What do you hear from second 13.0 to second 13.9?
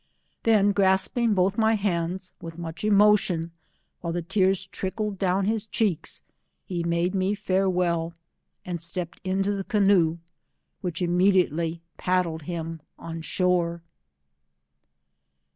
shore.